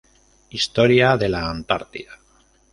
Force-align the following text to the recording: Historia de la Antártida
Historia 0.49 1.15
de 1.15 1.29
la 1.29 1.47
Antártida 1.47 2.17